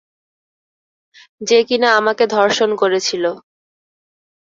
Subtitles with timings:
[1.41, 3.23] যে কিনা আমাকে ধর্ষণ করেছিল।